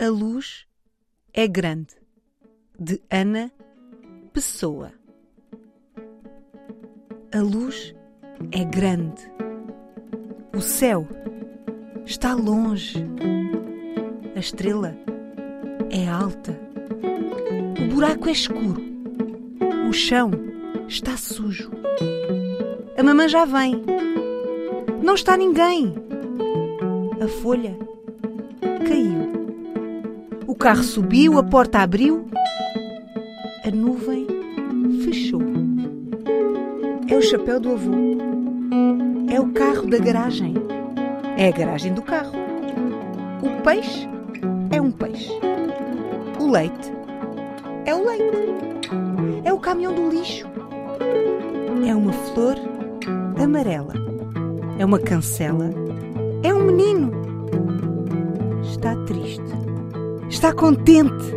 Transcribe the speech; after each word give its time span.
A 0.00 0.06
luz 0.10 0.64
é 1.34 1.48
grande, 1.48 1.96
de 2.78 3.02
Ana 3.10 3.50
Pessoa. 4.32 4.92
A 7.34 7.40
luz 7.40 7.96
é 8.52 8.64
grande. 8.64 9.28
O 10.56 10.60
céu 10.60 11.04
está 12.06 12.32
longe. 12.32 13.04
A 14.36 14.38
estrela 14.38 14.96
é 15.90 16.08
alta. 16.08 16.56
O 17.82 17.92
buraco 17.92 18.28
é 18.28 18.32
escuro. 18.32 18.80
O 19.88 19.92
chão 19.92 20.30
está 20.86 21.16
sujo. 21.16 21.72
A 22.96 23.02
mamã 23.02 23.26
já 23.26 23.44
vem. 23.44 23.82
Não 25.02 25.16
está 25.16 25.36
ninguém. 25.36 25.92
A 27.20 27.26
folha 27.26 27.76
caiu. 28.86 29.47
O 30.48 30.54
carro 30.54 30.82
subiu, 30.82 31.38
a 31.38 31.42
porta 31.42 31.80
abriu, 31.80 32.26
a 33.62 33.70
nuvem 33.70 34.26
fechou. 35.04 35.42
É 37.06 37.14
o 37.14 37.20
chapéu 37.20 37.60
do 37.60 37.72
avô. 37.72 37.92
É 39.30 39.38
o 39.38 39.52
carro 39.52 39.86
da 39.86 39.98
garagem. 39.98 40.54
É 41.36 41.48
a 41.48 41.50
garagem 41.50 41.92
do 41.92 42.00
carro. 42.00 42.32
O 43.42 43.62
peixe 43.62 44.08
é 44.70 44.80
um 44.80 44.90
peixe. 44.90 45.38
O 46.40 46.50
leite 46.50 46.92
é 47.84 47.94
o 47.94 48.06
leite. 48.06 48.38
É 49.44 49.52
o 49.52 49.58
caminhão 49.58 49.94
do 49.94 50.08
lixo. 50.08 50.46
É 51.86 51.94
uma 51.94 52.12
flor 52.12 52.56
amarela. 53.38 53.92
É 54.78 54.84
uma 54.86 54.98
cancela. 54.98 55.68
É 56.42 56.54
um 56.54 56.64
menino. 56.64 57.12
Está 58.62 58.96
triste. 59.04 59.57
Está 60.38 60.52
contente. 60.52 61.34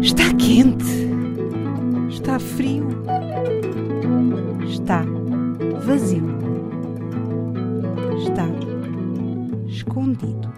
Está 0.00 0.32
quente. 0.34 1.10
Está 2.08 2.38
frio. 2.38 2.86
Está 4.64 5.04
vazio. 5.84 6.22
Está 8.16 8.46
escondido. 9.66 10.52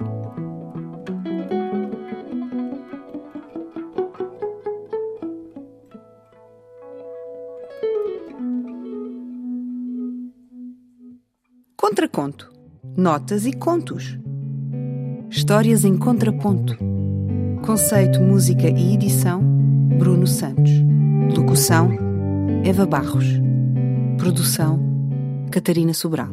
Contraconto. 11.79 12.53
Notas 12.95 13.47
e 13.47 13.55
contos. 13.55 14.19
Histórias 15.31 15.87
em 15.87 15.97
contraponto. 15.97 16.92
Conceito, 17.63 18.21
música 18.21 18.69
e 18.69 18.95
edição: 18.95 19.41
Bruno 19.97 20.27
Santos. 20.27 20.73
Locução: 21.33 21.91
Eva 22.64 22.85
Barros. 22.85 23.25
Produção: 24.19 24.81
Catarina 25.48 25.95
Sobral. 25.95 26.29